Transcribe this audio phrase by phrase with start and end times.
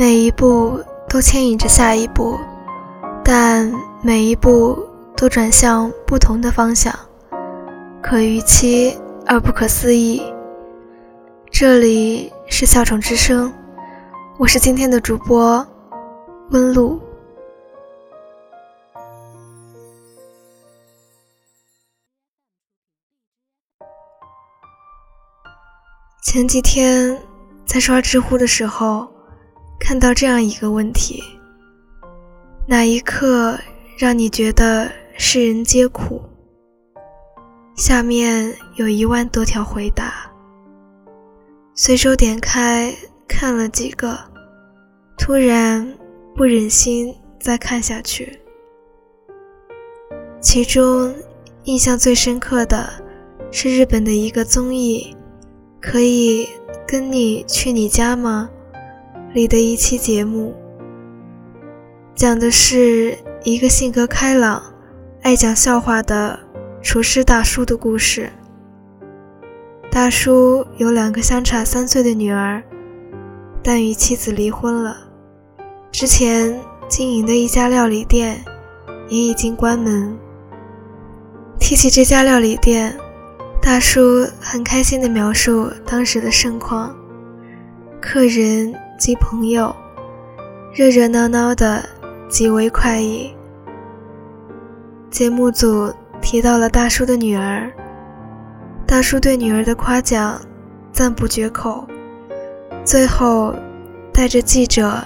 [0.00, 2.40] 每一步都牵引着下一步，
[3.22, 6.90] 但每一步都转向不同的方向，
[8.02, 10.22] 可预期而不可思议。
[11.50, 13.52] 这里是笑虫之声，
[14.38, 15.66] 我是今天的主播
[16.48, 16.98] 温露。
[26.22, 27.20] 前几天
[27.66, 29.06] 在刷知乎的时候，
[29.80, 31.24] 看到这样一个问题：
[32.68, 33.58] 哪一刻
[33.98, 34.88] 让你觉得
[35.18, 36.22] 世人皆苦？
[37.74, 40.30] 下面有一万多条回答，
[41.74, 42.94] 随手点开
[43.26, 44.16] 看了几个，
[45.18, 45.98] 突然
[46.36, 48.38] 不忍心再看下去。
[50.40, 51.12] 其中
[51.64, 52.88] 印象最深刻的
[53.50, 55.16] 是日本的一个综艺。
[55.82, 56.46] 可以
[56.86, 58.50] 跟你去你家吗？
[59.32, 60.52] 里的一期节目，
[62.16, 64.60] 讲的是一个性格开朗、
[65.22, 66.36] 爱讲笑话的
[66.82, 68.28] 厨师大叔的故事。
[69.88, 72.60] 大叔有两个相差三岁的女儿，
[73.62, 74.96] 但与妻子离婚了。
[75.92, 78.44] 之前经营的一家料理店
[79.08, 80.18] 也已经关门。
[81.60, 82.96] 提起这家料理店。
[83.62, 86.96] 大叔很开心地描述当时的盛况，
[88.00, 89.74] 客人及朋友
[90.74, 91.82] 热热闹闹的，
[92.28, 93.34] 极为快意。
[95.10, 97.72] 节目组提到了大叔的女儿，
[98.86, 100.38] 大叔对女儿的夸奖
[100.92, 101.86] 赞不绝口，
[102.84, 103.54] 最后
[104.12, 105.02] 带着记者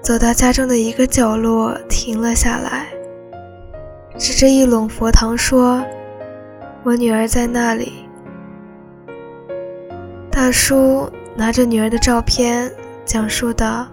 [0.00, 2.86] 走到家中的一个角落，停了下来，
[4.16, 5.84] 指着一垄佛堂说。
[6.82, 7.92] 我女儿在那里。
[10.30, 12.70] 大叔拿着女儿的照片，
[13.04, 13.86] 讲述的：“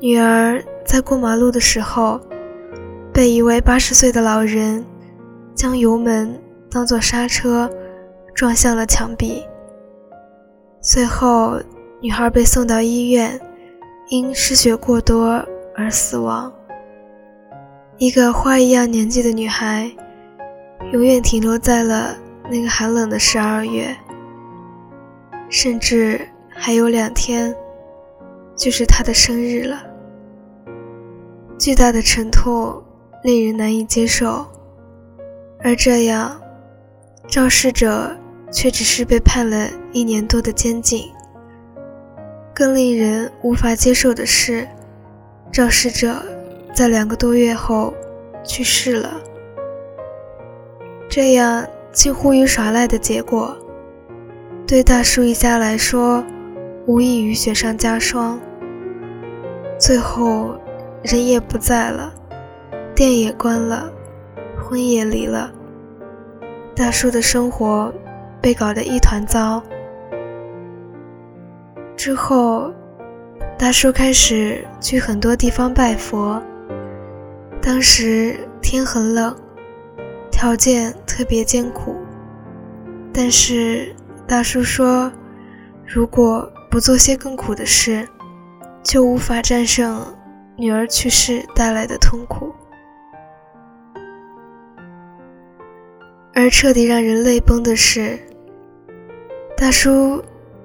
[0.00, 2.20] 女儿在过马路的时候，
[3.12, 4.84] 被一位八十岁的老人
[5.54, 6.40] 将油门
[6.70, 7.70] 当作刹车，
[8.34, 9.42] 撞向了墙壁。
[10.80, 11.58] 随后，
[12.00, 13.40] 女孩被送到医院，
[14.10, 15.44] 因失血过多
[15.76, 16.52] 而死亡。
[17.96, 19.90] 一个花一样年纪的女孩。”
[20.92, 22.14] 永远停留在了
[22.50, 23.96] 那个寒冷的十二月，
[25.48, 26.20] 甚至
[26.54, 27.54] 还有两天，
[28.56, 29.84] 就是他的生日了。
[31.58, 32.82] 巨大的沉痛
[33.22, 34.46] 令人难以接受，
[35.60, 36.40] 而这样，
[37.28, 38.10] 肇事者
[38.50, 41.10] 却只是被判了一年多的监禁。
[42.54, 44.66] 更令人无法接受的是，
[45.52, 46.22] 肇事者
[46.72, 47.92] 在两个多月后
[48.44, 49.20] 去世了。
[51.08, 53.56] 这样近乎于耍赖的结果，
[54.66, 56.24] 对大叔一家来说，
[56.86, 58.38] 无异于雪上加霜。
[59.78, 60.58] 最后，
[61.02, 62.12] 人也不在了，
[62.94, 63.90] 店也关了，
[64.56, 65.52] 婚也离了，
[66.76, 67.92] 大叔的生活
[68.40, 69.62] 被搞得一团糟。
[71.96, 72.72] 之后，
[73.58, 76.42] 大叔开始去很多地方拜佛。
[77.62, 79.34] 当时天很冷。
[80.30, 81.96] 条件特别艰苦，
[83.14, 83.94] 但是
[84.26, 85.10] 大叔说，
[85.86, 88.04] 如果不做些更苦的事，
[88.82, 90.04] 就无法战胜
[90.56, 92.52] 女儿去世带来的痛苦。
[96.34, 98.18] 而彻底让人泪崩的是，
[99.56, 100.20] 大叔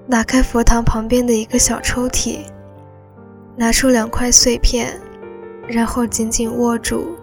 [0.09, 2.39] 打开佛堂旁边的一个小抽屉，
[3.55, 4.99] 拿出两块碎片，
[5.67, 7.15] 然后紧紧握住，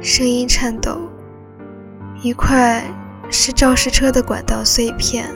[0.00, 0.98] 声音颤抖。
[2.24, 2.82] 一块
[3.30, 5.30] 是肇事车的管道碎片，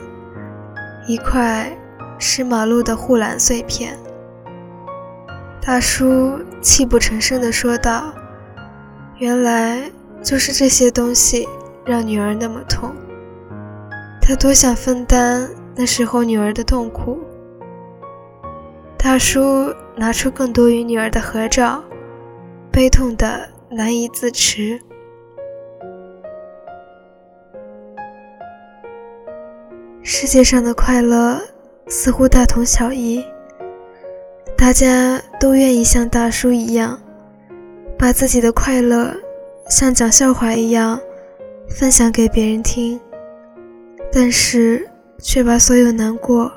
[1.07, 1.71] 一块
[2.19, 3.97] 是马路的护栏碎片。
[5.61, 8.13] 大叔泣不成声地说道
[9.17, 9.89] ：“原来
[10.21, 11.47] 就是这些东西
[11.85, 12.93] 让女儿那么痛。
[14.21, 17.19] 他多想分担那时候女儿的痛苦。”
[18.97, 21.81] 大叔拿出更多与女儿的合照，
[22.71, 24.79] 悲痛的难以自持。
[30.03, 31.39] 世界上的快乐
[31.89, 33.25] 似乎大同小异，
[34.55, 36.99] 大家都愿意像大叔一样，
[37.97, 39.11] 把自己的快乐
[39.69, 41.01] 像讲笑话一样
[41.67, 42.99] 分享给别人听，
[44.11, 44.87] 但是
[45.17, 46.51] 却把所有难过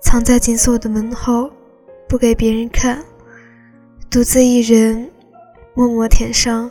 [0.00, 1.50] 藏在紧锁的门后，
[2.08, 3.04] 不给别人看，
[4.10, 5.08] 独自一人
[5.74, 6.68] 默默舔伤。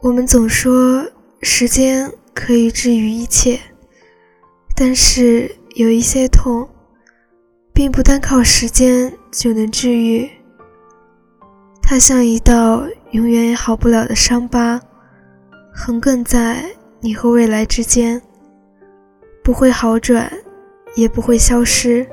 [0.00, 1.04] 我们总说
[1.42, 3.58] 时间可以治愈一切，
[4.76, 6.68] 但是有一些痛，
[7.72, 10.30] 并不单靠时间就能治愈。
[11.82, 14.80] 它像一道永远也好不了的伤疤，
[15.74, 16.64] 横亘在
[17.00, 18.22] 你和未来之间，
[19.42, 20.32] 不会好转，
[20.94, 22.06] 也不会消失，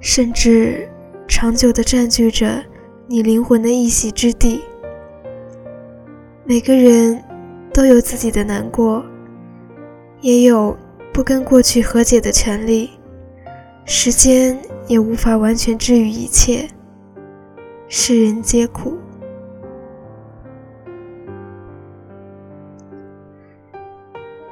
[0.00, 0.88] 甚至
[1.28, 2.64] 长久地占据着
[3.06, 4.62] 你灵魂的一席之地。
[6.48, 7.20] 每个人
[7.74, 9.04] 都有自己的难过，
[10.20, 10.78] 也有
[11.12, 12.90] 不跟过去和解的权利。
[13.84, 14.56] 时间
[14.86, 16.68] 也无法完全治愈一切。
[17.88, 18.96] 世人皆苦，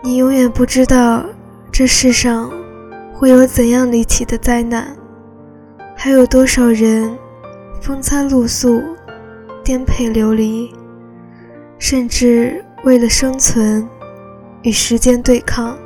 [0.02, 1.24] 你永远不知道
[1.70, 2.50] 这世上
[3.12, 4.96] 会有怎样离奇的灾难，
[5.94, 7.16] 还有多少人
[7.80, 8.82] 风餐露宿、
[9.62, 10.72] 颠沛流离，
[11.94, 13.88] 甚至为了生存
[14.62, 15.78] 与时间对抗。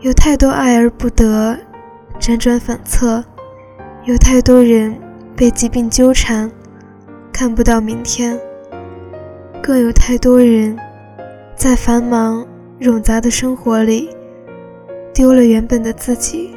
[0.00, 1.54] 有太多爱而不得，
[2.18, 3.22] 辗转反侧，
[4.06, 4.98] 有太多人。
[5.36, 6.50] 被疾病纠缠，
[7.30, 8.38] 看不到明天。
[9.62, 10.78] 更有太多人，
[11.54, 12.46] 在繁忙
[12.80, 14.08] 冗杂的生活里，
[15.12, 16.56] 丢了原本的自己，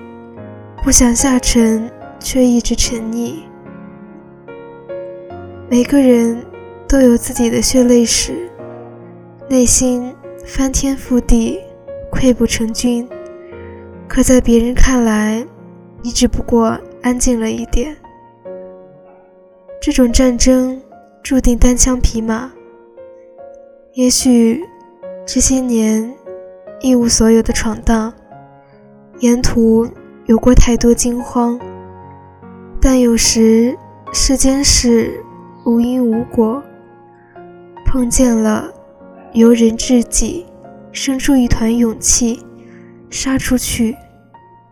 [0.81, 3.39] 不想下沉，却一直沉溺。
[5.69, 6.42] 每个人
[6.87, 8.49] 都有自己的血泪史，
[9.49, 10.15] 内心
[10.45, 11.59] 翻天覆地，
[12.11, 13.07] 溃不成军。
[14.07, 15.45] 可在别人看来，
[16.03, 17.95] 你只不过安静了一点。
[19.81, 20.81] 这种战争
[21.23, 22.51] 注定单枪匹马。
[23.93, 24.63] 也许
[25.25, 26.13] 这些年
[26.81, 28.13] 一无所有的闯荡，
[29.19, 29.87] 沿途
[30.25, 31.59] 有过太多惊慌，
[32.79, 33.75] 但有时
[34.13, 35.19] 世间事
[35.65, 36.61] 无因无果，
[37.85, 38.73] 碰见了
[39.31, 40.45] 由人至己，
[40.91, 42.41] 生出一团勇气，
[43.09, 43.95] 杀出去，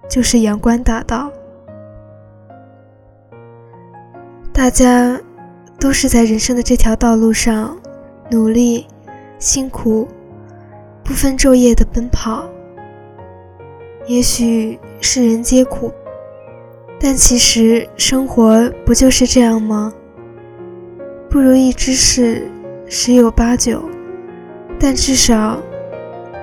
[0.09, 1.31] 就是阳关大道。
[4.51, 5.19] 大家
[5.79, 7.77] 都是在人生的这条道路上
[8.29, 8.87] 努力、
[9.39, 10.07] 辛苦、
[11.03, 12.49] 不分昼夜的奔跑。
[14.05, 15.91] 也许世人皆苦，
[16.99, 19.93] 但其实生活不就是这样吗？
[21.29, 22.47] 不如意之事
[22.87, 23.83] 十有八九，
[24.79, 25.61] 但至少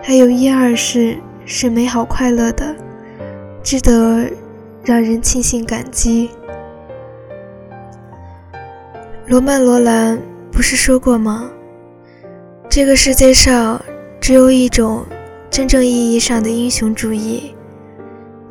[0.03, 2.75] 还有一二事是美好快乐的，
[3.63, 4.27] 值得
[4.85, 6.31] 让人庆幸感激。
[9.27, 10.19] 罗曼·罗兰
[10.51, 11.51] 不是说过吗？
[12.69, 13.81] 这个世界上
[14.21, 15.05] 只有一种
[15.51, 17.55] 真正意义上的英雄主义，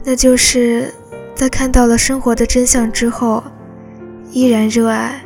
[0.03, 0.93] 那就是
[1.35, 3.43] 在看到了生活的真相之后，
[4.31, 5.21] 依然热爱。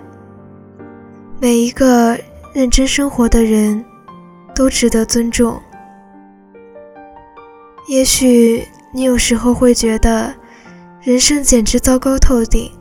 [1.40, 2.18] 每一个
[2.54, 3.84] 认真生活的人
[4.54, 5.60] 都值得尊重。
[7.88, 8.64] 也许
[8.94, 10.32] 你有时候会觉得
[11.02, 12.72] 人生简直糟糕透顶。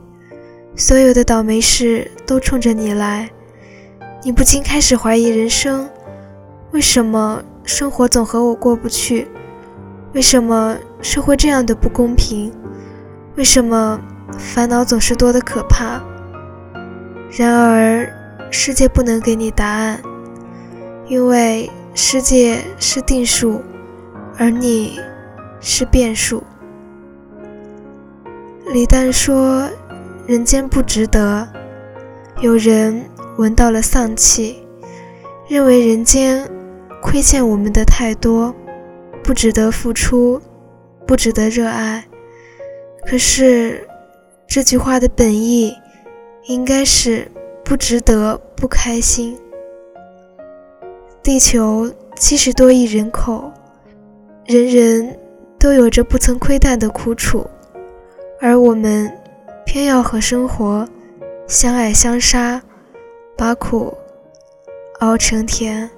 [0.76, 3.30] 所有的倒霉事都冲着你来，
[4.22, 5.88] 你不禁开始怀疑人生：
[6.72, 9.26] 为什么生活总和我过不去？
[10.14, 12.52] 为什么社会这样的不公平？
[13.36, 13.98] 为什么
[14.38, 16.02] 烦恼总是多得可怕？
[17.30, 18.10] 然而，
[18.52, 20.00] 世界不能给你答案，
[21.08, 23.60] 因为世界是定数，
[24.38, 25.00] 而你
[25.60, 26.44] 是变数。
[28.72, 29.68] 李诞说。
[30.24, 31.48] 人间不值得。
[32.40, 33.04] 有人
[33.38, 34.62] 闻到了丧气，
[35.48, 36.48] 认为人间
[37.02, 38.54] 亏欠我们的太多，
[39.20, 40.40] 不值得付出，
[41.08, 42.04] 不值得热爱。
[43.04, 43.84] 可是
[44.46, 45.74] 这句话的本意
[46.46, 47.28] 应该是
[47.72, 49.34] 不值得不开心。
[51.22, 53.50] 地球七十多亿人口，
[54.44, 55.18] 人人
[55.58, 57.46] 都有着不曾亏待的苦楚，
[58.42, 59.10] 而我们。
[59.64, 60.86] 偏要和生活
[61.46, 62.60] 相爱相杀，
[63.38, 63.96] 把苦
[64.98, 65.90] 熬成甜。